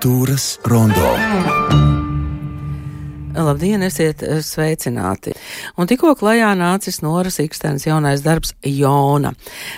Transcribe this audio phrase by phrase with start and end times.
[0.00, 1.08] Kultūras rondo.
[3.36, 5.34] Labdien, esiet eh, sveicināti!
[5.76, 9.34] Un tikko klajā nācis Noras Ikstens jaunais darbs Jona.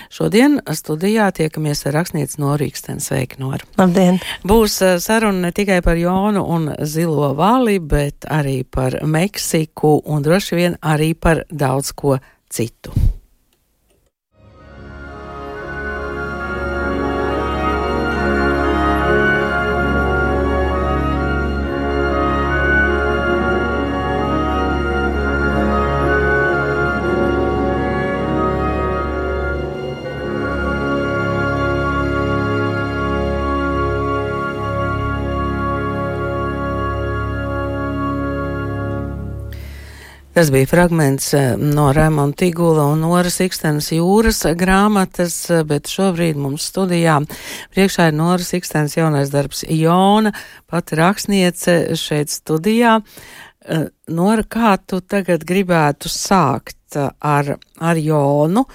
[0.07, 3.09] Šodien studijā tiekamies ar rakstnieci Noru Ikstens.
[3.11, 3.67] Sveiki, Nora!
[3.81, 4.21] Labdien!
[4.47, 10.23] Būs eh, saruna ne tikai par Jonu un Zilo vali, bet arī par Meksiku un
[10.23, 12.15] droši vien arī par daudz ko
[12.47, 12.95] citu.
[40.33, 46.39] Tas bija fragments eh, no Raimonda Tigula un Noras Ikstenes jūras grāmatas, eh, bet šobrīd
[46.41, 47.19] mums studijā
[47.75, 50.31] priekšā ir Noras Ikstenes jaunais darbs Jona,
[50.65, 52.95] pati rakstniece šeit studijā.
[53.61, 58.65] Eh, Nora, kā tu tagad gribētu sākt ar, ar Jonu?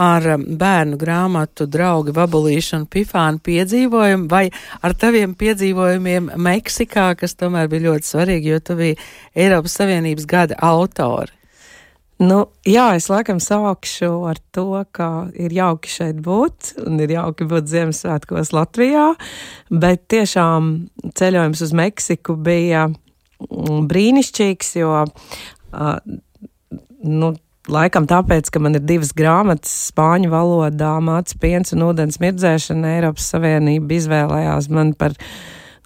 [0.00, 4.48] Ar um, bērnu grāmatu draugi Vabolīšu un Pifānu piedzīvojumu vai
[4.82, 8.98] ar taviem piedzīvojumiem Meksikā, kas tomēr bija ļoti svarīgi, jo tu biji
[9.38, 11.32] Eiropas Savienības gada autori?
[12.22, 17.46] Nu, jā, es laikam sākšu ar to, ka ir jauki šeit būt un ir jauki
[17.50, 19.08] būt Ziemassvētkos Latvijā,
[19.70, 20.76] bet tiešām
[21.18, 25.98] ceļojums uz Meksiku bija mm, brīnišķīgs, jo uh,
[27.02, 27.34] nu,
[27.64, 32.90] Laikam tāpēc, ka man ir divas grāmatas spāņu valodā, mācīts piens un ūdens mirdzēšana.
[32.98, 35.16] Eiropas Savienība izvēlējās man par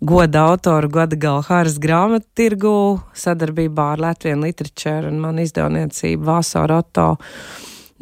[0.02, 2.72] goda autoru gada galhāras grāmatu tirgu
[3.14, 7.12] sadarbībā ar Latviju Literature un man izdevniecību Vāsāra Otto.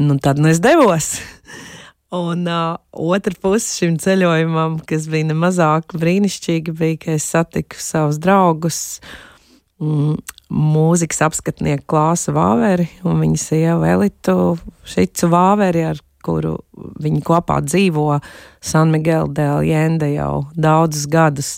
[0.01, 1.19] Nu, tad nu es devos.
[2.17, 8.21] Un uh, otra puse šim ceļojumam, kas bija nemazāk brīnišķīga, bija, ka es satiku savus
[8.22, 8.78] draugus,
[9.83, 10.15] mm,
[10.53, 14.37] mūzikas apskatnieku Klāsu Vāveri un viņa sievu Elitu
[14.87, 16.57] Šicu Vāveri, ar kuru
[17.03, 18.19] viņi kopā dzīvo
[18.65, 21.57] San Miguel del Jende jau daudzus gadus.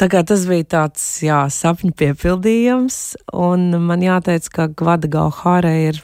[0.00, 3.00] Tā kā tas bija tāds, jā, sapņu piepildījums,
[3.36, 6.00] un man jāteic, ka Gvada Gauhāra ir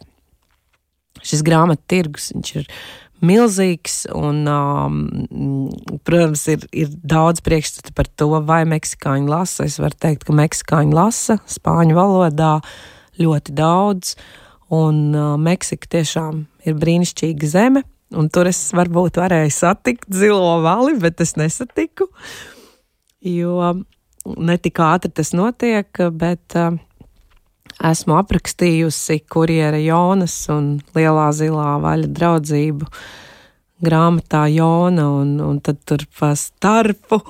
[1.24, 2.68] šis grāmatu tirgus, viņš ir
[3.24, 5.70] milzīgs, un, um,
[6.04, 9.66] protams, ir, ir daudz priekšstatu par to, vai meksikāņi lasa.
[9.68, 12.58] Es varu teikt, ka meksikāņi lasa spāņu valodā
[13.20, 14.16] ļoti daudz,
[14.74, 17.84] un uh, Meksika tiešām ir brīnišķīga zeme,
[18.16, 22.10] un tur es varbūt varēju satikt zilo vali, bet es nesatiku,
[23.24, 23.72] jo
[24.26, 25.88] netik ātri tas notiek,
[26.18, 26.76] bet uh,
[27.84, 32.88] esmu aprakstījusi kurjera Jonas un Lielā zilā vaļa draudzību
[33.86, 37.20] grāmatā Jona, un, un tad tur pa starpu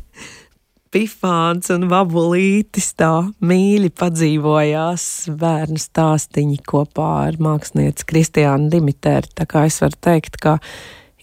[0.96, 3.12] pifāns un vabulītis tā
[3.44, 9.34] mīļi padzīvojās bērnu stāstiņi kopā ar mākslinieci Kristiānu Dimitēru.
[9.36, 10.56] Tā kā es varu teikt, ka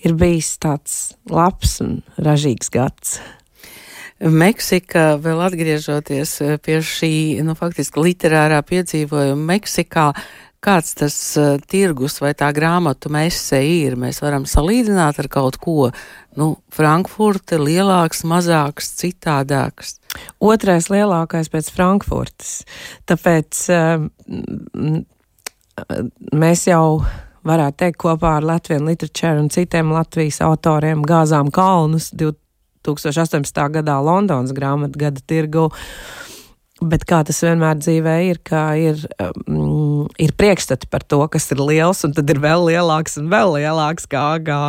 [0.05, 0.99] ir bijis tāds
[1.31, 3.17] labs un ražīgs gads.
[4.23, 7.13] Meksika, vēl atgriežoties eh, pie šī,
[7.43, 10.11] nu, faktiski literārā piedzīvojuma Meksikā,
[10.63, 13.97] kāds tas uh, tirgus vai tā grāmatu mese ir.
[13.99, 15.89] Mēs varam salīdzināt ar kaut ko,
[16.39, 19.97] nu, Frankfurte lielāks, mazāks, citādāks.
[20.39, 22.61] Otrais lielākais pēc Frankfurtes.
[23.11, 24.07] Tāpēc uh,
[26.31, 26.85] mēs jau
[27.43, 32.13] varētu teikt, kopā ar Latviju literatūru un citiem Latvijas autoriem gāzām kalnus
[32.85, 33.65] 2018.
[33.79, 35.69] gadā Londonas grāmatu gada tirgu.
[36.83, 38.97] Bet kā tas vienmēr dzīvē ir, ka ir,
[39.47, 43.53] um, ir priekšstati par to, kas ir liels, un tad ir vēl lielāks un vēl
[43.59, 44.59] lielāks, kā, kā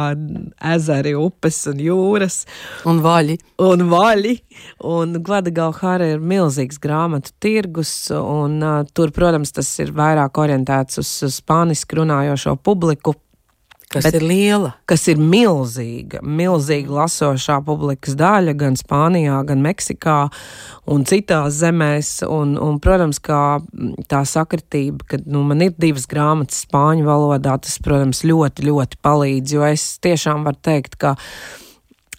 [0.75, 2.37] ezeri, upes un jūras.
[2.87, 3.39] Un vaļi.
[3.65, 4.37] Un vaļi.
[4.93, 11.17] Un Gvadagauhara ir milzīgs grāmatu tirgus, un uh, tur, protams, tas ir vairāk orientēts uz
[11.41, 13.17] spāniski runājošo publiku.
[13.95, 14.73] Kas bet, ir liela?
[14.91, 20.19] Kas ir milzīga, milzīga lasošā publikas daļa gan Spānijā, gan Meksikā
[20.91, 22.15] un citās zemēs.
[22.27, 23.61] Un, un, protams, kā
[24.11, 29.59] tā sakritība, ka nu, man ir divas grāmatas spāņu valodā, tas, protams, ļoti, ļoti palīdz,
[29.59, 31.15] jo es tiešām varu teikt, ka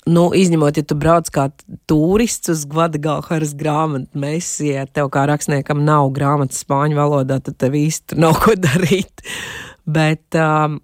[0.06, 1.50] nu, izņemot, ja tu brauc kā
[1.90, 7.78] turists uz Gvadagāras grāmatu mēsī, ja tev kā rakstniekam nav grāmatas spāņu valodā, tad tev
[7.80, 9.26] īsti nav ko darīt.
[9.98, 10.80] Bet um,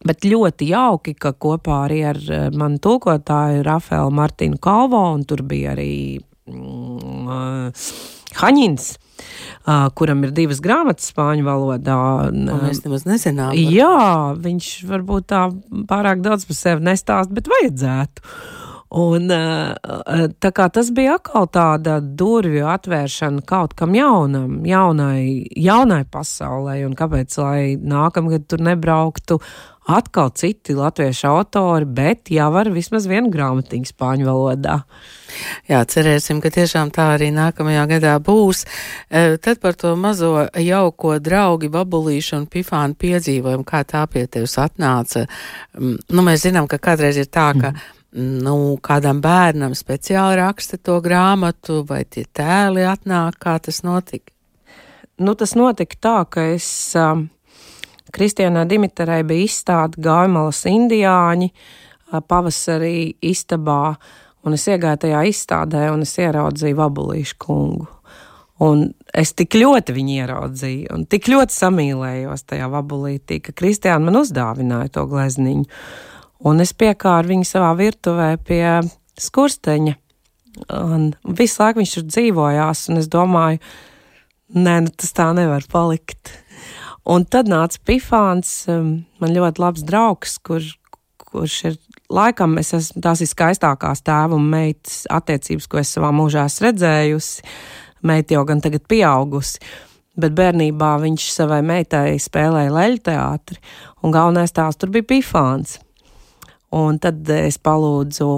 [0.00, 5.42] Bet ļoti jauki, ka kopā arī ar eh, manu tulkotāju Rafaelu Martinu Kalvo, un tur
[5.44, 5.92] bija arī
[6.48, 7.90] mm, uh,
[8.40, 8.94] Haņins.
[9.68, 11.98] Uh, kuram ir divas grāmatas spāņu valodā.
[12.30, 13.52] Un, mēs nemaz nezinām.
[13.52, 15.42] Jā, viņš varbūt tā
[15.90, 18.24] pārāk daudz par sevi nestāst, bet vajadzētu.
[18.90, 19.30] Un,
[20.42, 26.96] tā kā tas bija atkal tāda durvju atvēršana kaut kam jaunam, jaunai, jaunai pasaulē, un
[26.98, 29.38] kāpēc, lai nākamgad tur nebrauktu
[29.88, 34.80] atkal citi latviešu autori, bet jau ar vismaz vienu grāmatiņu spāņu valodā.
[35.70, 38.64] Jā, cerēsim, ka tiešām tā arī nākamajā gadā būs.
[39.08, 44.58] E, tad par to mazo jauko draugi babulīšu un pifānu piedzīvojumu, kā tā pie tevis
[44.60, 45.24] atnāca.
[45.78, 47.72] Nu, mēs zinām, ka kādreiz ir tā, ka.
[47.72, 54.32] Mm nu, kādam bērnam speciāli raksta to grāmatu, vai tie tēli atnāk, kā tas notika?
[55.20, 56.66] Nu, tas notika tā, ka es
[56.98, 57.28] um,
[58.14, 61.50] Kristiānai Dimiterai bija izstāde Gaimalas indiāņi
[62.28, 63.94] pavasarī istabā,
[64.44, 67.88] un es iegāju tajā izstādē, un es ieraudzīju Vabulīšu kungu.
[68.60, 74.20] Un es tik ļoti viņu ieraudzīju, un tik ļoti samīlējos tajā vabulītī, ka Kristiāna man
[74.20, 75.64] uzdāvināja to glezniņu.
[76.50, 78.64] Un es piekāru viņu savā virtuvē pie
[79.20, 79.96] skursteņa.
[80.76, 81.08] Un
[81.38, 83.62] visu laiku viņš tur dzīvojās, un es domāju,
[84.56, 86.34] nē, nu tas tā nevar palikt.
[87.08, 90.64] Un tad nāca Pifāns, um, man ļoti labs draugs, kur,
[91.30, 91.78] kurš ir
[92.12, 97.46] laikam, es tās ir skaistākās tēva un meitas attiecības, ko es savā mūžā esmu redzējusi.
[98.06, 99.60] Meita jau gan tagad pieaugusi,
[100.20, 103.60] bet bērnībā viņš savai meitai spēlēja leļu teātri,
[104.04, 105.78] un galvenais tās tur bija Pifāns.
[106.76, 108.28] Un tad es palūdzu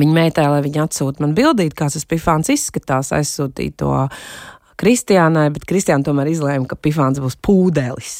[0.00, 3.92] viņa meitai, lai viņa atsūta man bildīt, kā tas Pifāns izskatās, aizsūtīt to
[4.80, 8.16] Kristiānai, bet Kristiāna tomēr izlēma, ka Pifāns būs pūdelis.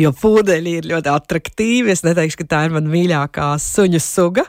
[0.00, 1.92] Jo pūdeļi ir ļoti attraktīvi.
[1.94, 4.46] Es neteikšu, ka tā ir mana mīļākā suņu suga,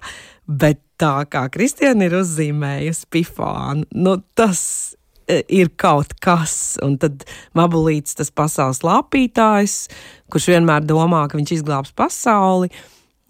[0.47, 4.62] bet tā kā Kristiāna ir uzzīmējusi Pifānu, nu tas
[5.27, 6.77] e, ir kaut kas.
[6.85, 7.25] Un tad
[7.57, 9.77] Mabulīts, tas pasaules lapītājs,
[10.33, 12.71] kurš vienmēr domā, ka viņš izglābs pasauli.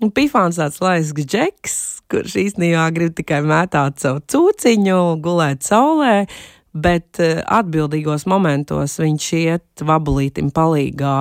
[0.04, 1.78] Un Pifāns tāds laisks džeks,
[2.12, 6.26] kurš īstenībā grib tikai mētāt savu cūciņu, gulēt saulē,
[6.74, 11.18] bet eh, atbildīgos momentos viņš iet vabulītim palīgā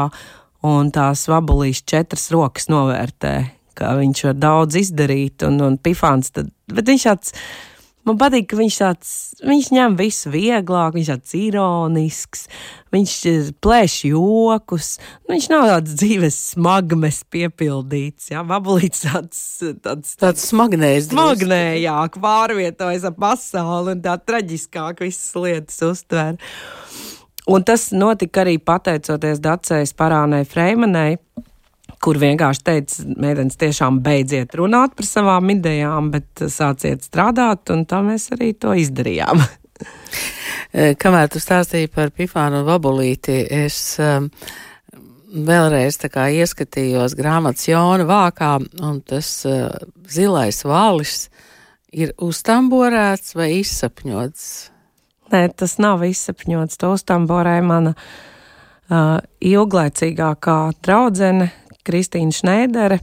[0.68, 3.34] un tās vabulīs četras rokas novērtē,
[3.78, 7.36] ka viņš var daudz izdarīt, un, un pifāns tad, bet viņš tāds
[8.02, 9.10] Man patīk, ka viņš tāds,
[9.46, 12.48] viņš ņem visu vieglāk, viņš tāds ironisks,
[12.94, 14.88] viņš eh, plēš jokus,
[15.22, 19.44] nu, viņš nav tāds dzīves smagmes piepildīts, jā, vabulīts tāds,
[19.86, 21.12] tāds, tāds smagnējs.
[21.12, 26.42] Smagnējāk pārvietojas ap pasauli un tā traģiskāk visas lietas uztver.
[27.50, 31.20] Un tas notika arī pateicoties Dacējas parānai Freimanai,
[32.02, 38.02] kur vienkārši teica, meitenes tiešām beidziet runāt par savām idejām, bet sāciet strādāt, un tā
[38.06, 39.42] mēs arī to izdarījām.
[40.72, 44.30] Eh, kamēr tu stāstīji par Pifānu un Vabulīti, es um,
[45.32, 49.66] vēlreiz tā kā ieskatījos grāmatas Jona vākā, un tas uh,
[50.08, 51.26] zilais valis
[51.92, 54.46] ir uztamborēts vai izsapņots?
[55.32, 56.80] Nē, tas nav izsapņots.
[56.80, 61.50] To uztamborēja mana uh, ilglaicīgākā draudzene,
[61.86, 63.00] Kristīna Šneidere.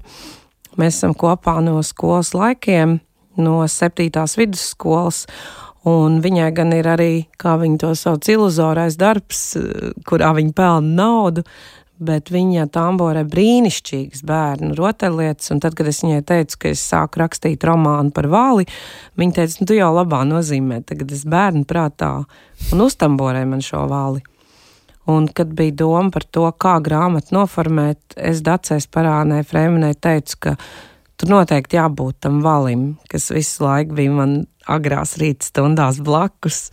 [0.80, 3.00] Mēs esam kopā no skolas laikiem,
[3.40, 5.26] no septītās vidusskolas.
[5.88, 9.54] Un viņai gan ir arī, kā viņa to sauc, iluzorais darbs,
[10.08, 11.46] kurā viņa pelna naudu,
[12.00, 15.52] bet viņa tamborē brīnišķīgas bērnu rotaļlietas.
[15.56, 18.68] Un tad, kad es viņai teicu, ka es sāku rakstīt romānu par vāli,
[19.20, 22.14] viņa teica, nu, tu jau labā nozīmē, tagad es bērnu prātā
[22.74, 24.24] un uztamborē man šo vāli.
[25.08, 30.56] Un, kad bija doma par to, kā grāmatu noformēt, es Dacēs parānē Fremenē teicu, ka
[31.18, 34.36] tur noteikti jābūt tam valim, kas visu laiku bija man
[34.70, 36.68] agrās rīta stundās blakus.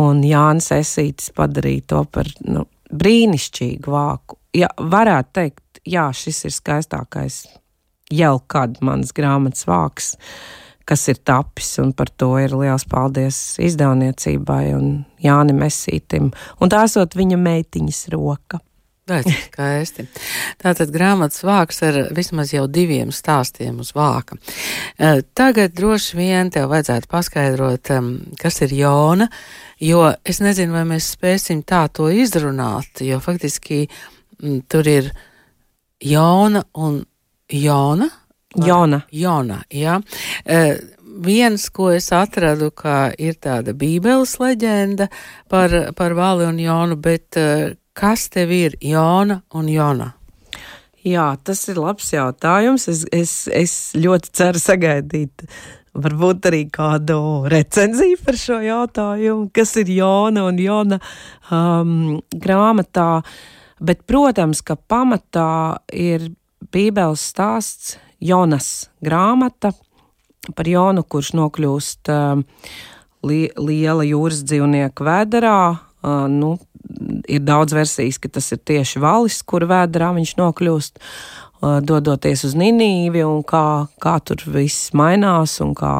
[0.00, 4.38] Un Jānis Esītis padarīja to par nu, brīnišķīgu vāku.
[4.56, 7.42] Ja, varētu teikt, jā, šis ir skaistākais
[8.10, 10.14] jau kad mans grāmatas vāks.
[10.14, 10.59] Uh,
[10.90, 14.88] kas ir tapis, un par to ir liels paldies izdevniecībai un
[15.22, 18.58] Jānim Mesītim, un tā esot viņa meitiņas roka.
[19.10, 20.04] Skaisti.
[20.60, 24.38] Tātad grāmatas vāks ar vismaz jau diviem stāstiem uz vāka.
[24.94, 27.90] E, tagad droši vien tev vajadzētu paskaidrot,
[28.38, 29.26] kas ir Jona,
[29.82, 33.82] jo es nezinu, vai mēs spēsim tā to izrunāt, jo faktiski
[34.70, 35.10] tur ir
[36.06, 37.02] Jona un
[37.50, 38.10] Jona.
[38.56, 39.02] Jona.
[39.14, 40.00] Jona, jā.
[40.44, 40.72] Uh,
[41.22, 45.10] viens, ko es atradu, ka ir tāda bībeles leģenda
[45.50, 50.12] par, par Vali un Jonu, bet uh, kas tev ir Jona un Jona?
[51.06, 52.84] Jā, tas ir labs jautājums.
[52.92, 55.46] Es, es, es ļoti ceru sagaidīt
[55.96, 61.00] varbūt arī kādu recenziju par šo jautājumu, kas ir Jona un Jona
[61.50, 61.94] um,
[62.34, 63.22] grāmatā.
[63.80, 66.28] Bet, protams, ka pamatā ir
[66.70, 69.72] Bībeles stāsts Jonas grāmata,
[70.56, 72.42] par Jonu, kurš nokļūst uh,
[73.26, 75.60] li liela jūras dzīvnieka vēderā.
[76.00, 76.54] Uh, nu,
[77.28, 82.56] ir daudz versijas, ka tas ir tieši valis, kur vēderā viņš nokļūst, uh, dodoties uz
[82.56, 83.64] Ninīvi, un kā,
[84.00, 85.94] kā tur viss mainās, un kā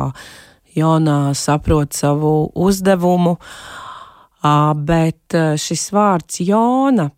[0.77, 3.37] Jonā saprot savu uzdevumu.
[4.41, 7.11] Uh, bet šis vārds Jona,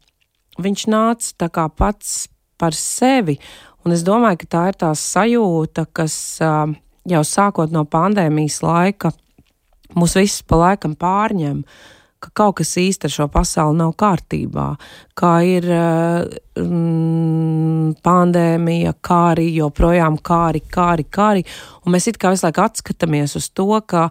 [0.59, 2.25] viņš nāca tā kā pats
[2.59, 3.39] par sevi,
[3.85, 6.71] un es domāju, ka tā ir tā sajūta, kas uh,
[7.09, 9.13] jau sākot no pandēmijas laika
[9.99, 11.65] mūs visus pa laikam pārņem.
[12.23, 14.67] Ka kaut kas īsti ar šo pasauli nav kārtībā,
[15.19, 21.43] kā ir mm, pandēmija, kā arī joprojām kāri, kāri, kāri.
[21.83, 24.05] Un mēs it kā visu laiku atskatāmies uz to, ka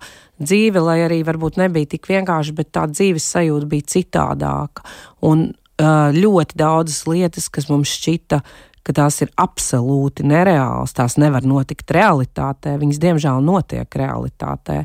[0.43, 4.83] dzīve, lai arī varbūt nebija tik vienkārši, bet tā dzīves sajūta bija citādāka.
[5.23, 8.41] Un ļoti daudzas lietas, kas mums šķita
[8.85, 14.81] ka tās ir absolūti nereālas, tās nevar notikt realitātē, viņas diemžēl notiek realitātē.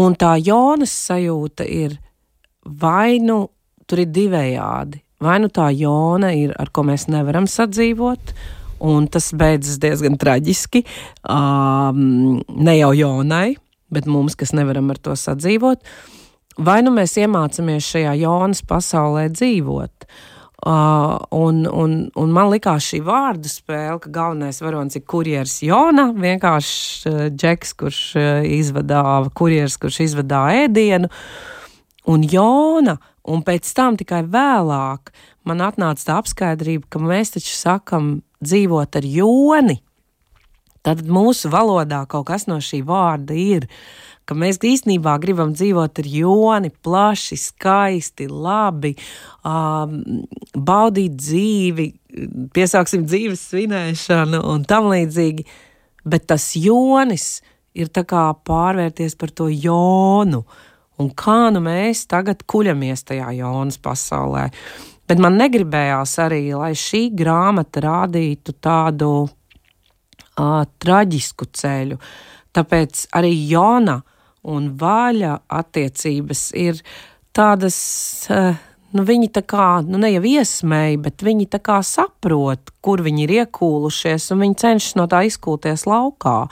[0.00, 1.98] Un tā jonas sajūta ir
[2.64, 3.42] vai nu
[3.90, 8.34] tur ir divējādi, vai nu tā jona ir, ar ko mēs nevaram sadzīvot,
[8.86, 10.84] un tas beidzas diezgan traģiski,
[11.28, 13.56] um, ne jau jonai,
[13.90, 15.82] bet mums, kas nevaram ar to sadzīvot,
[16.62, 20.06] vai nu mēs iemācāmies šajā jonas pasaulē dzīvot.
[20.06, 26.10] Uh, un, un, un man likās šī vārdu spēle, ka galvenais varonis ir kurjeris Jona,
[26.12, 29.02] vienkārši uh, džeks, kurš uh, izvadā,
[29.36, 31.08] kurjeris, kurš izvadā ēdienu,
[32.12, 35.14] un Jona, un pēc tam tikai vēlāk
[35.48, 39.80] man atnāca tā apskaidrība, ka mēs taču sakam dzīvot ar Joni.
[40.80, 43.66] Tad mūsu valodā kaut kas no šī vārda ir.
[43.68, 48.92] Uh, ka mēs īstenībā gribam dzīvot ar joni, plaši, skaisti, labi,
[49.42, 49.96] um,
[50.54, 51.86] baudīt dzīvi,
[52.54, 55.46] piesāksim dzīves svinēšanu un tam līdzīgi.
[56.06, 57.40] Bet tas jonis
[57.74, 60.44] ir tā kā pārvērties par to jonu.
[61.00, 64.46] Un kā nu mēs tagad kuļamies tajā jonas pasaulē.
[65.10, 71.98] Bet man negribējās arī, lai šī grāmata rādītu tādu uh, traģisku ceļu.
[72.54, 73.98] Tāpēc arī Jona
[74.48, 76.80] un vaļa attiecības ir
[77.36, 77.78] tādas,
[78.30, 78.56] eh,
[78.92, 83.26] nu, viņi tā kā, nu, ne jau iesmēji, bet viņi tā kā saprot, kur viņi
[83.26, 86.48] ir iekūlušies, un viņi cenšas no tā izkūties laukā.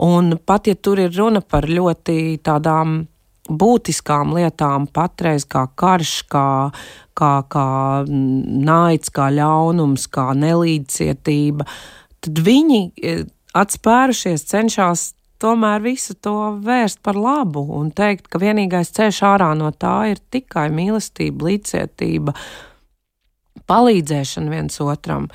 [0.00, 3.02] Un pat ja tur ir runa par ļoti tādām
[3.50, 6.70] būtiskām lietām, patreiz kā karš, kā,
[7.18, 7.68] kā, kā
[8.06, 11.66] naids, kā ļaunums, kā nelīdzcietība,
[12.20, 13.24] tad viņi eh,
[13.58, 15.10] atspērušies cenšas
[15.40, 20.20] tomēr visu to vērst par labu un teikt, ka vienīgais ceļš ārā no tā ir
[20.32, 22.34] tikai mīlestība, līdzcietība,
[23.70, 25.28] palīdzēšana viens otram,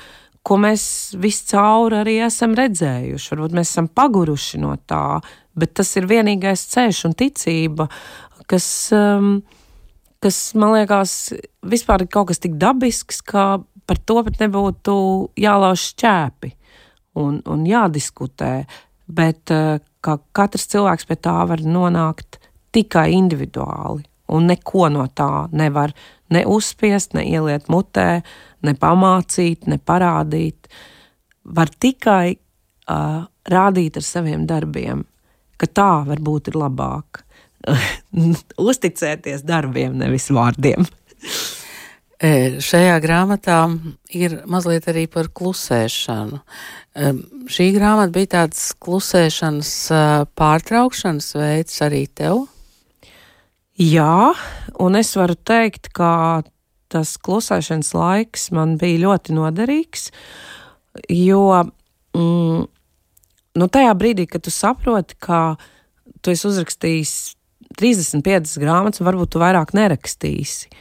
[0.46, 0.86] ko mēs
[1.18, 3.32] viscaur arī esam redzējuši.
[3.34, 5.18] Varbūt mēs esam paguruši no tā,
[5.58, 7.88] bet tas ir vienīgais ceļš un ticība,
[8.50, 9.40] kas, um,
[10.22, 11.16] kas man liekas,
[11.66, 14.96] vispār ir kaut kas tik dabisks, ka par to pat nebūtu
[15.38, 16.52] jālauž šķēpi
[17.22, 18.52] un, un jādiskutē.
[19.06, 22.40] Bet uh, ka katrs cilvēks pie tā var nonākt
[22.76, 25.94] tikai individuāli, un neko no tā nevar
[26.30, 28.22] ne uzspiest, ne ieliet mutē,
[28.66, 30.68] ne pamācīt, ne parādīt.
[31.46, 35.04] Var tikai uh, rādīt ar saviem darbiem,
[35.56, 37.22] ka tā varbūt ir labāk.
[38.70, 40.86] Uzticēties darbiem, nevis vārdiem.
[42.16, 43.58] Šajā grāmatā
[44.16, 46.38] ir mazliet arī par klusēšanu.
[47.52, 49.72] Šī grāmata bija tāds klusēšanas
[50.32, 52.46] pārtraukšanas veids arī tev?
[53.76, 54.32] Jā,
[54.80, 56.40] un es varu teikt, ka
[56.88, 60.08] tas klusēšanas laiks man bija ļoti noderīgs,
[61.12, 61.42] jo
[62.16, 62.64] mm,
[63.60, 65.58] nu, tajā brīdī, kad tu saproti, ka
[66.24, 67.14] tu esi uzrakstījis
[67.76, 70.72] 35 grāmatas, varbūt tu vairāk nerakstīsi.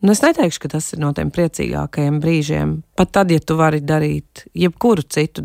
[0.00, 3.82] Nu, es neteikšu, ka tas ir no tiem priecīgākajiem brīžiem, pat tad, ja tu vari
[3.84, 5.44] darīt jebkuru citu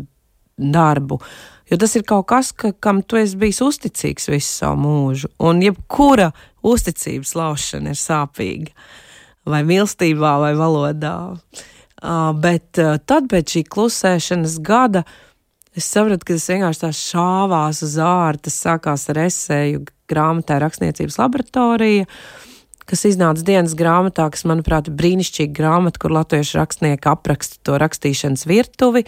[0.56, 1.18] darbu.
[1.68, 5.60] Jo tas ir kaut kas, ka, kam tu esi bijis uzticīgs visu savu mūžu, un
[5.60, 6.30] jebkura
[6.64, 8.72] uzticības laušana ir sāpīga.
[9.46, 11.18] Vai mīlestībā, vai valodā.
[11.36, 15.04] Uh, bet uh, tad, pēc šī klusēšanas gada,
[15.76, 18.40] es sapratu, ka tas vienkārši tā šāvās uz ārā.
[18.48, 22.08] Tas sākās ar esēju grāmatā Rakstniecības laboratorija.
[22.08, 22.46] Uh,
[22.86, 28.46] kas iznāca dienas grāmatā, kas, manuprāt, ir brīnišķīga grāmata, kur latviešu rakstnieki apraksta to rakstīšanas
[28.48, 29.04] virtuvi.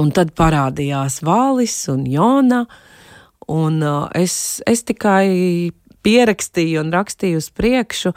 [0.00, 2.64] Un tad parādījās Vālis un Jona,
[3.50, 5.70] un uh, es, es tikai
[6.04, 8.12] pierakstīju un rakstīju uz priekšu,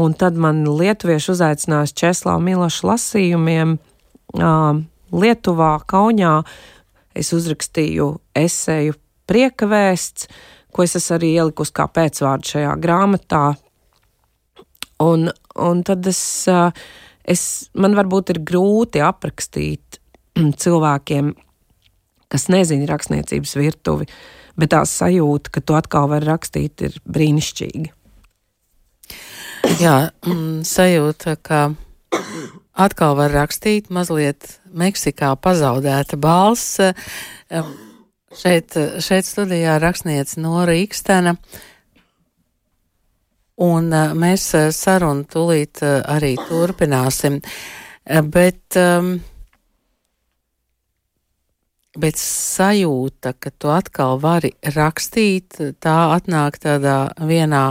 [0.00, 4.82] un tad man lietuvieši uzaicinājās Česlā Miloša lasījumiem uh,
[5.14, 6.42] Lietuvā, Kaunijā.
[7.14, 8.96] es uzrakstīju esēju
[9.30, 10.28] prieka vēsts,
[10.74, 13.44] ko es esmu arī ielikusi kā pēcvārdu šajā grāmatā.
[15.04, 15.28] Un,
[15.60, 16.22] un tad es,
[17.24, 17.42] es,
[17.78, 20.00] man varbūt ir grūti aprakstīt
[20.62, 21.34] cilvēkiem,
[22.34, 24.08] kas nezina rakstniecības virtuvi,
[24.58, 27.94] bet tā sajūta, ka tu atkal vari rakstīt, ir brīnišķīga.
[29.80, 29.94] Jā,
[30.68, 31.60] sajūta, ka
[32.74, 36.80] atkal var rakstīt mazliet Meksikā pazaudēta balss.
[38.34, 38.74] Šeit,
[39.04, 41.36] šeit studijā rakstniece Nora Ikstena.
[43.64, 47.38] Un mēs sarunu tūlīt arī turpināsim.
[48.34, 48.78] Bet,
[52.04, 57.66] bet sajūta, ka tu atkal vari rakstīt, tā atnāk tādā vienā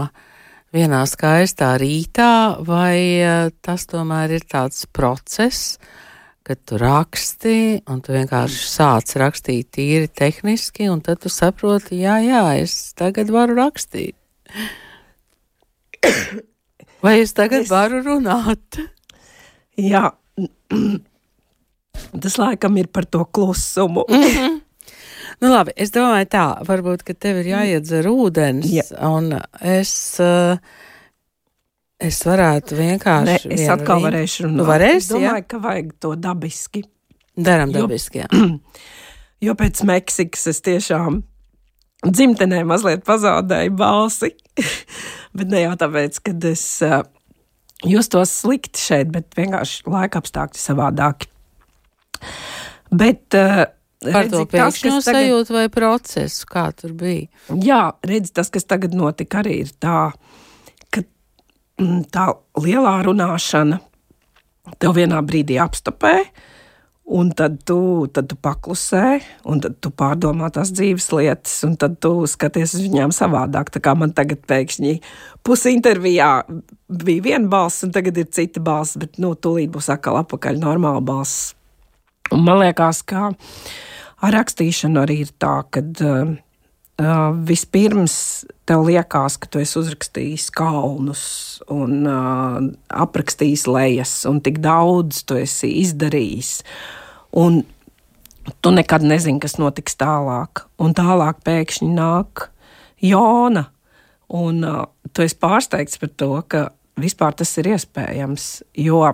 [0.73, 5.77] vienā skaistā rītā, vai eh, tas tomēr ir tāds process,
[6.43, 12.17] kad tu raksti, un tu vienkārši sāc rakstīt tīri tehniski, un tad tu saproti, jā,
[12.25, 14.17] jā, es tagad varu rakstīt.
[17.03, 17.71] Vai es tagad es...
[17.71, 18.79] varu runāt?
[19.79, 20.11] Jā,
[22.23, 24.05] tas laikam ir par to klusumu.
[24.09, 24.59] Mm -hmm.
[25.41, 28.83] Nu, labi, es domāju, tā, varbūt, ka tev ir jāiedzer ūdens, ja.
[29.09, 30.19] un es.
[30.19, 30.57] Uh,
[32.03, 33.49] Es varētu vienkārši.
[33.49, 34.07] Ne, es atkal vien...
[34.09, 34.59] varēšu runāt.
[34.59, 35.47] Tu varēsi, es domāju, ja?
[35.53, 36.83] ka vajag to dabiski.
[37.33, 38.29] Daram dabiski, jā.
[39.43, 41.17] Jo pēc Meksikas es tiešām
[42.07, 44.29] dzimtenē mazliet pazaudēju balsi.
[45.37, 47.01] bet ne jau tāpēc, ka es uh,
[47.83, 51.27] justos slikti šeit, bet vienkārši laika apstākļi savādāki.
[52.93, 53.65] Bet uh,
[54.03, 55.55] Par to pēkšņo sajūtu tagad...
[55.55, 57.27] vai procesu, kā tur bija?
[57.63, 60.32] Jā, redz, tas, kas tagad notika, arī ir tā, mm,
[62.13, 63.79] tā lielā runāšana
[64.79, 66.13] tev vienā brīdī apstopē,
[67.13, 67.77] un tad tu,
[68.15, 69.19] tad tu paklusē,
[69.51, 73.73] un tad tu pārdomā tās dzīves lietas, un tad tu skaties uz viņām savādāk.
[73.75, 74.93] Tā kā man tagad pēkšņi
[75.43, 76.31] pusi intervijā
[77.03, 81.03] bija viena balss, un tagad ir cita balss, bet, nu, tūlīt būs atkal apakaļ normāla
[81.03, 81.51] balss.
[82.31, 83.33] Un man liekas, ka
[84.23, 86.29] Ar rakstīšanu arī ir tā, ka uh,
[87.01, 91.25] uh, vispirms tev liekas, ka tu esi uzrakstījis kalnus
[91.71, 92.59] un uh,
[93.03, 96.55] aprakstījis lejas, un tik daudz tu esi izdarījis.
[97.39, 97.63] Un
[98.61, 100.65] tu nekad nezini, kas notiks tālāk.
[100.81, 102.49] Un tālāk pēkšņi nāk
[103.03, 103.67] Jona,
[104.31, 106.67] un uh, tu esi pārsteigts par to, ka
[106.99, 108.49] vispār tas ir iespējams.
[108.79, 109.05] Jo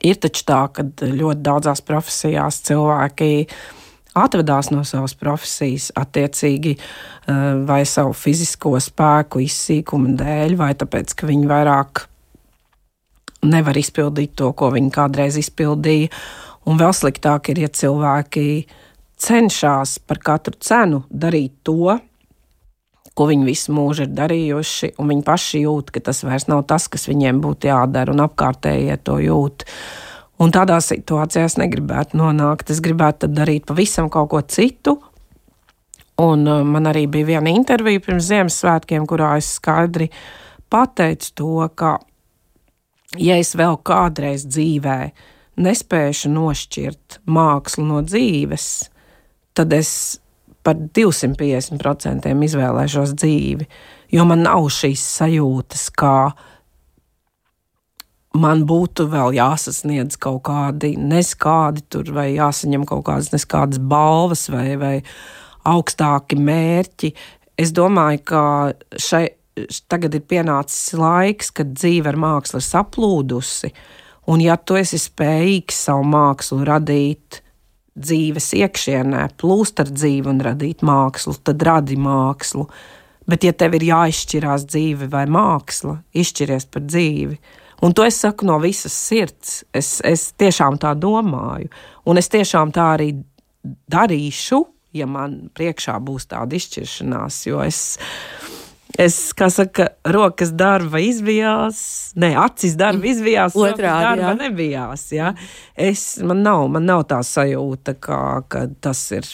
[0.00, 3.30] ir taču tā, ka ļoti daudzās profesijās cilvēki
[4.18, 11.28] atvadās no savas profesijas, attiecīgi eh, vai savu fizisko spēku izsīkuma dēļ, vai tāpēc, ka
[11.30, 12.04] viņi vairāk
[13.50, 16.10] nevar izpildīt to, ko viņi kādreiz izpildīja.
[16.68, 18.44] Un vēl sliktāk ir, ja cilvēki
[19.20, 21.96] cenšas par katru cenu darīt to,
[23.16, 26.86] ko viņi visu mūžu ir darījuši, un viņi paši jūt, ka tas vairs nav tas,
[26.88, 29.64] kas viņiem būtu jādara, un apkārtējie to jūt.
[29.64, 30.09] Uh,
[30.40, 32.72] Un tādā situācijā es negribētu nonākt.
[32.72, 34.96] Es gribētu darīt pavisam kaut ko citu.
[36.20, 40.10] Un uh, man arī bija viena intervija pirms Ziemassvētkiem, kurā es skaidri
[40.70, 41.96] pateicu to, ka,
[43.18, 44.98] ja es vēl kādreiz dzīvē
[45.60, 48.66] nespēšu nošķirt mākslu no dzīves,
[49.56, 49.92] tad es
[50.64, 53.66] par 250% izvēlēšos dzīvi,
[54.12, 56.30] jo man nav šīs sajūtas, kā
[58.38, 64.76] man būtu vēl jāsasniedz kaut kādi neskādi tur, vai jāsaņem kaut kādas neskādas balvas vai,
[64.78, 64.94] vai
[65.66, 67.12] augstāki mērķi.
[67.60, 68.42] Es domāju, ka
[68.96, 69.26] šai,
[69.90, 73.72] tagad ir pienācis laiks, kad dzīve ar mākslu ir saplūdusi,
[74.30, 77.42] un ja tu esi spējīgs savu mākslu radīt
[78.00, 82.68] dzīves iekšienē, plūst ar dzīvi un radīt mākslu, tad radi mākslu.
[83.28, 87.36] Bet, ja tev ir jāizšķirās dzīve vai māksla, izšķiries par dzīvi,
[87.80, 89.62] Un to es saku no visas sirds.
[89.72, 91.70] Es, es tiešām tā domāju.
[92.08, 93.12] Un es tiešām tā arī
[93.90, 94.60] darīšu,
[94.96, 97.40] ja man priekšā būs tāda izšķiršanās.
[97.48, 97.80] Jo es,
[99.00, 101.82] es kā saka, rokas darba izbijās,
[102.20, 104.38] ne, acis darba izbijās, otrādi darba jā.
[104.44, 105.06] nebijās.
[105.16, 105.34] Ja?
[105.74, 109.28] Es, man, nav, man nav tā sajūta, ka, ka tas ir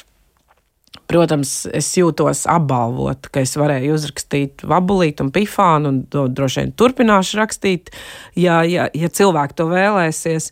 [1.11, 6.75] Protams, es jūtos apbalvot, ka es varēju uzrakstīt vabulītu un pifānu, un to droši vien
[6.79, 7.93] turpināšu rakstīt,
[8.39, 10.51] ja, ja, ja cilvēki to vēlēsies.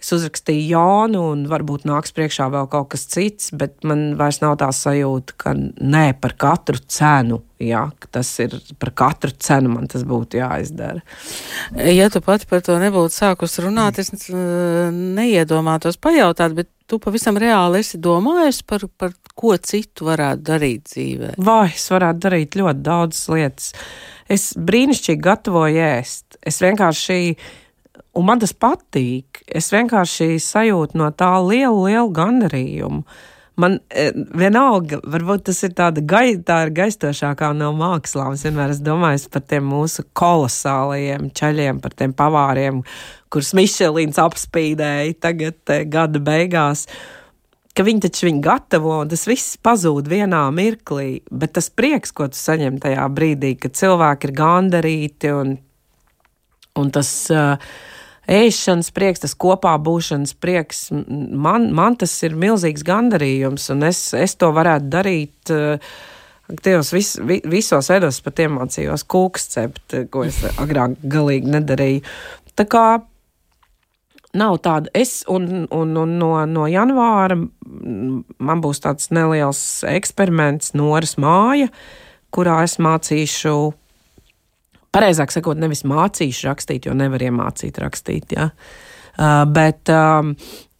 [0.00, 4.56] Es uzrakstīju Jonu, un varbūt nāks priekšā vēl kaut kas cits, bet man vairs nav
[4.62, 7.42] tā sajūta, ka nē, par katru cenu.
[7.60, 11.04] Jā, tas ir par katru cenu, man tas būtu jāizdara.
[11.92, 17.84] Ja tu pati par to nebūtu sākus runāt, es neiedomātos pajautāt, bet tu pavisam reāli
[17.84, 21.34] esi domājis par, par ko citu varētu darīt dzīvē?
[21.44, 23.72] Vai es varētu darīt ļoti daudzas lietas.
[24.30, 26.40] Es brīnišķīgi gatavoju ēst.
[26.46, 27.20] Es vienkārši
[28.20, 29.40] Un man tas patīk.
[29.48, 33.04] Es vienkārši sajūtu no tā lielu, lielu gandarījumu.
[33.60, 38.36] Man e, vienalga, varbūt tas ir tāda gai, tā ir gaistošākā no mākslām.
[38.36, 42.82] Es vienmēr esmu domājis par tiem mūsu kolosālajiem ceļiem, par tiem pavāriem,
[43.32, 46.86] kurus Mišelīns apspīdēja tagad gada beigās.
[47.76, 51.22] Ka viņi taču viņu gatavo, un tas viss pazūd vienā mirklī.
[51.30, 55.56] Bet tas prieks, ko tu saņem tajā brīdī, kad cilvēki ir gandarīti un,
[56.80, 57.14] un tas.
[57.32, 57.72] Uh,
[58.30, 64.36] ēšanas prieks, tas kopā būšanas prieks, man, man tas ir milzīgs gandarījums, un es, es
[64.40, 65.54] to varētu darīt.
[66.64, 67.12] Tajos vis,
[67.46, 72.02] visos veidos pat iemācījos kūks cept, ko es agrāk galīgi nedarīju.
[72.58, 72.86] Tā kā
[74.34, 81.16] nav tāda, es un, un, un no, no janvāra man būs tāds neliels eksperiments, Noras
[81.22, 81.70] māja,
[82.34, 83.54] kurā es mācīšu
[84.94, 88.34] pareizāk sakot, nevis mācīšu rakstīt, jo nevar iemācīt rakstīt.
[88.36, 88.50] Ja?
[89.20, 90.34] Uh, bet um,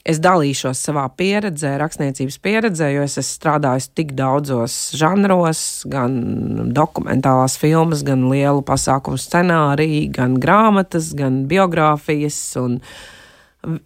[0.06, 7.58] es dalīšos savā pieredzē, rakstniecības pieredzē, jo es esmu strādājis tik daudzos žanros, gan dokumentālās
[7.60, 12.80] filmas, gan lielu pasākumu scenāriju, gan grāmatas, gan biogrāfijas, un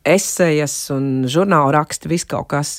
[0.06, 2.78] esejas un žurnāla raksti, viss kaut kas.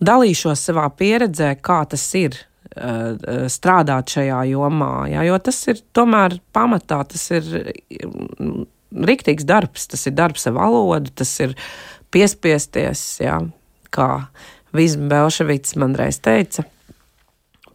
[0.00, 2.38] Dalīšos savā pieredzē, kā tas ir
[3.50, 4.92] strādāt šajā jomā.
[5.10, 7.48] Jā, jo tas ir tomēr pamatā, tas ir
[7.98, 8.66] mm,
[9.10, 11.56] rīktīgs darbs, tas ir darbs ar valodu, tas ir
[12.14, 13.40] piespiesties, jā,
[13.94, 14.10] kā
[14.76, 16.62] Vizma Belševits man reiz teica.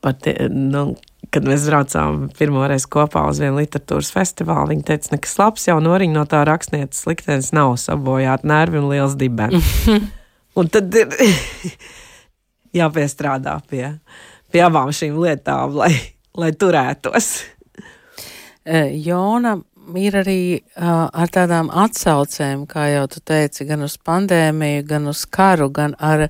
[0.03, 0.93] Pat, nu,
[1.34, 5.79] kad mēs braucām pirmo reizi kopā uz vienu literatūras festivālu, viņa teica, nekas labs jau
[5.84, 9.73] noriņ no tā rakstnieces liktenis nav sabojāt nervi un liels dibens.
[10.60, 11.12] un tad ir
[12.79, 13.89] jāpiestrādā pie
[14.55, 15.91] pie abām šīm lietām, lai,
[16.39, 17.31] lai turētos.
[19.05, 19.57] Jona
[19.99, 25.25] ir arī uh, ar tādām atsaucēm, kā jau tu teici, gan uz pandēmiju, gan uz
[25.29, 26.25] karu, gan ar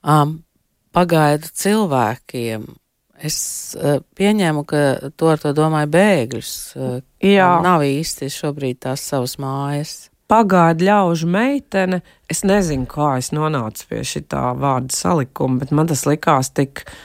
[0.00, 0.40] um,
[0.96, 2.64] pagaidu cilvēkiem.
[3.20, 3.36] Es
[3.76, 6.54] uh, pieņēmu, ka to ar to domāju bēgļus.
[6.74, 7.52] Uh, Jā.
[7.62, 9.94] Nav īsti šobrīd tās savas mājas.
[10.30, 16.06] Pagaidu ļaužu meitene, es nezinu, kā es nonācu pie šī vārda salikuma, bet man tas
[16.08, 16.98] likās tik uh,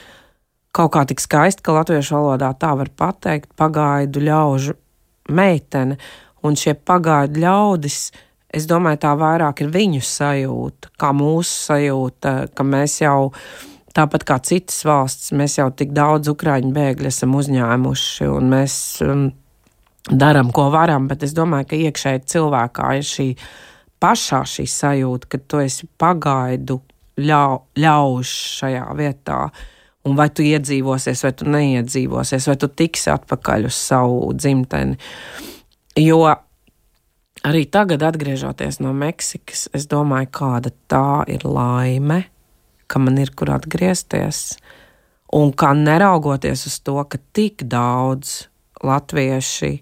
[0.75, 4.75] kaut kā tik skaisti, ka latviešu valodā tā var pateikt pagaidu ļaužu
[5.35, 5.97] meitene,
[6.45, 7.99] un šie pagaidu ļaudis,
[8.55, 13.31] es domāju, tā vairāk ir viņu sajūta, kā mūsu sajūta, ka mēs jau,
[13.95, 19.27] tāpat kā citas valsts, mēs jau tik daudz ukraiņu bēgļu esam uzņēmuši, un mēs um,
[20.11, 23.29] darām, ko varam, bet es domāju, ka iekšēji cilvēkā ir šī
[24.03, 26.81] pašā šī sajūta, ka tu esi pagaidu
[27.23, 29.39] ļau, ļauž šajā vietā.
[29.47, 29.71] Uh,
[30.05, 34.99] un vai tu iedzīvosies, vai tu neiedzīvosies, vai tu tiksi atpakaļ uz savu dzimteni.
[36.01, 36.21] Jo
[37.45, 42.25] arī tagad, atgriežoties no Meksikas, es domāju, kāda tā ir laime,
[42.87, 44.57] ka man ir kur atgriezties.
[45.35, 48.45] Un kā neraugoties uz to, ka tik daudz
[48.85, 49.73] latvieši,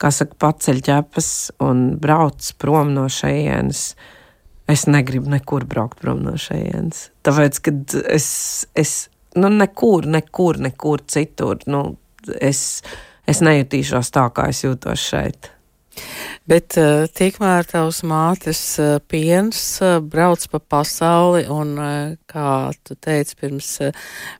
[0.00, 1.30] kas saka, paceļ ķepas
[1.62, 3.86] un brauc prom no šejienes,
[4.72, 7.10] es negribu nekur braukt prom no šejienes.
[7.26, 8.28] Tāpēc, kad es,
[8.72, 8.94] es
[9.34, 11.60] nu, nekur, nekur, nekur citur.
[11.70, 11.96] Nu,
[12.40, 12.82] es,
[13.28, 15.50] es nejutīšos tā, kā es jūtos šeit.
[16.50, 21.76] Bet uh, tikmēr tavs mātes uh, piens uh, brauc pa pasauli, un,
[22.30, 22.48] kā
[22.82, 23.70] tu teici, pirms,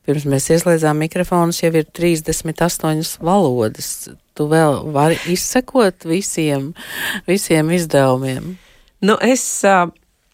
[0.04, 3.92] pirms mēs ieslēdzām mikrofonus, jau ir 38 valodas.
[4.34, 6.72] Tu vēl vari izsekot visiem,
[7.30, 8.56] visiem izdevumiem?
[9.04, 9.86] Nu, es uh,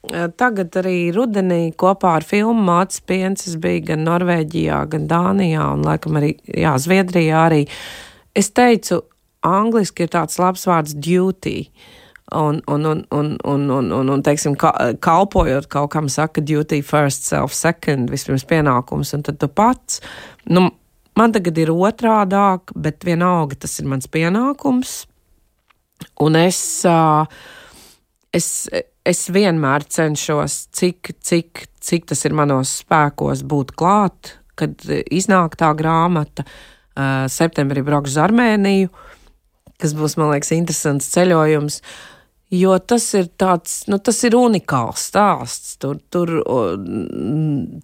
[0.08, 6.16] Tagad arī rudenī kopā ar filmu Mācis Piens bija gan Norvēģijā, gan Dānijā un laikam
[6.16, 7.66] arī jā, Zviedrijā arī.
[8.32, 9.02] Es teicu,
[9.44, 11.68] angliski ir tāds labs vārds duty.
[12.32, 17.26] Un, un, un, un, un, un, un, un teiksim, kalpojot kaut kam, saka, duty first,
[17.26, 19.98] self second, vispirms pienākums, un tad tu pats.
[20.48, 20.68] Nu,
[21.18, 25.02] man tagad ir otrādāk, bet vienalga tas ir mans pienākums.
[26.22, 26.60] Un es,
[28.32, 28.48] es,
[29.08, 35.72] es vienmēr cenšos, cik, cik, cik tas ir manos spēkos, būt klāt, kad iznāk tā
[35.78, 36.44] grāmata.
[37.30, 38.90] Septembrī braukšu uz Armēniju,
[39.80, 41.80] kas būs, man liekas, interesants ceļojums.
[42.50, 45.76] Jo tas ir tāds, nu, tas ir unikāls stāsts.
[45.80, 46.32] Tur, tur,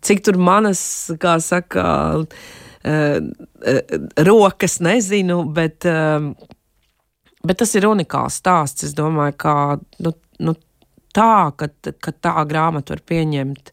[0.04, 0.82] cik tur manas,
[1.22, 1.86] kā saka,
[4.26, 5.86] rokas nezinu, bet,
[7.46, 8.90] bet tas ir unikāls stāsts.
[8.90, 9.54] Es domāju, ka
[10.02, 10.56] nu, nu,
[11.16, 11.70] tā, ka,
[12.04, 13.72] ka tā grāmata var pieņemt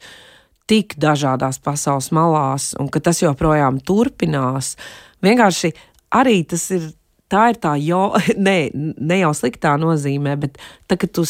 [0.71, 4.77] tik dažādās pasaules malās, un ka tas joprojām turpinās.
[5.23, 5.73] Vienkārši
[6.15, 6.93] arī tas ir
[7.33, 8.13] tā ir tā jau,
[8.47, 11.25] ne, ne jau sliktā nozīmē, bet tā, ka tu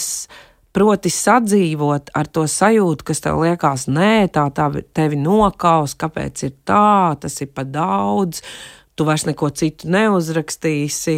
[0.73, 6.56] proti sadzīvot ar to sajūtu, kas tev liekas, nē, tā, tā tevi nokaus, kāpēc ir
[6.65, 8.41] tā, tas ir pa daudz.
[8.93, 11.15] Tu vairs neko citu neuzrakstīsi.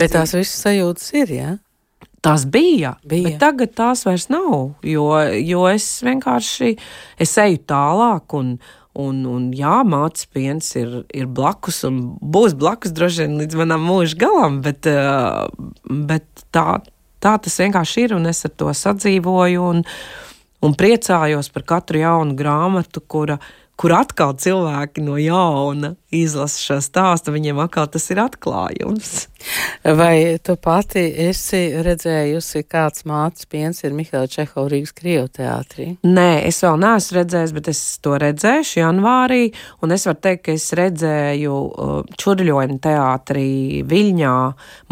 [0.00, 1.48] Bet tās visas sajūtas ir, jā?
[1.50, 1.56] Ja?
[2.24, 3.28] Tās bija, bija.
[3.28, 4.74] Bet tagad tās vairs nav.
[4.82, 5.06] Jo,
[5.38, 6.74] jo es vienkārši
[7.22, 8.58] es eju tālāk, un,
[8.98, 13.84] Un, un jā, mātes piens ir, ir blakus un būs blakus droši vien līdz manam
[13.86, 15.44] mūža galam, bet, eh,
[16.08, 16.80] bet tā,
[17.22, 19.84] tā tas vienkārši ir un es ar to sadzīvoju un,
[20.66, 23.38] un priecājos par katru jaunu grāmatu, kura,
[23.78, 29.28] kur atkal cilvēki no jauna izlasa šo stāstu, viņiem atkal tas ir atklājums.
[29.98, 35.88] Vai tu pati esi redzējusi, kāds mātes piens ir Mihaila Čehova Rīgas Krievu teātrī?
[36.02, 39.40] Nē, es vēl neesmu redzējis, bet es to redzēšu janvārī,
[39.84, 43.48] un es varu teikt, ka es redzēju uh, Čurļoņa teātrī
[43.88, 44.36] Viļņā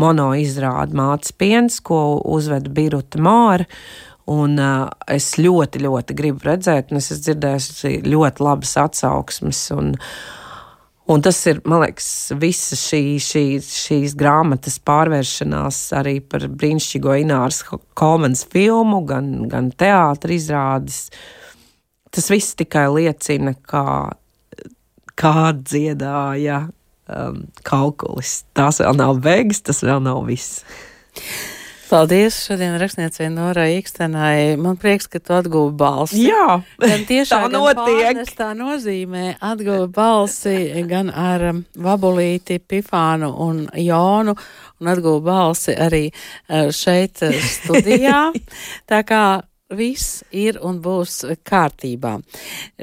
[0.02, 3.66] mono izrādi mātes piens, ko uzveda Biruta Māra.
[4.26, 9.60] Un uh, es ļoti, ļoti gribu redzēt, un es esmu dzirdējusi ļoti labas atsauksmes.
[9.76, 9.92] Un,
[11.14, 12.08] un tas ir, man liekas,
[12.42, 17.62] visa šī, šī, šīs grāmatas pārvēršanās arī par brīnišķīgo Ināras
[17.94, 21.04] Kolmanas filmu, gan, gan teātris izrādes.
[22.10, 23.86] Tas viss tikai liecina, kā,
[25.14, 28.40] kā dziedāja um, kalkulis.
[28.58, 30.64] Tās vēl nav beigas, tas vēl nav viss.
[31.86, 34.56] Paldies šodien rakstniecei Norai Ikstenai.
[34.58, 36.24] Man prieks, ka tu atguvi balsi.
[36.26, 38.22] Jā, gan tiešā, tā notiek.
[38.34, 40.56] Tā nozīmē atguvi balsi
[40.90, 44.34] gan ar um, Vabulīti, Pifānu un Jonu
[44.80, 48.24] un atguvi balsi arī uh, šeit uh, studijā.
[48.90, 49.22] tā kā
[49.74, 52.12] viss ir un būs kārtībā.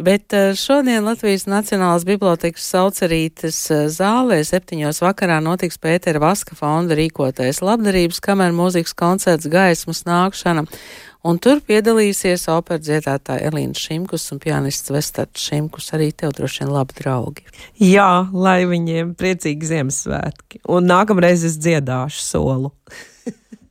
[0.04, 6.98] Bet eh, šodien Latvijas Nacionālās bibliotekas saucerītes eh, zālē septiņos vakarā notiks Pētera Vaska fonda
[7.00, 10.66] rīkotais labdarības kameru mūzikas koncerts gaismas nākšana.
[11.24, 15.94] Un tur piedalīsies opera dziedātāja Elīna Šimkus un pianists Vestards Šimkus.
[15.96, 17.48] Arī tev droši vien labi draugi.
[17.80, 20.66] Jā, lai viņiem priecīgi Ziemassvētki.
[20.68, 22.76] Un nākamreiz es dziedāšu solu.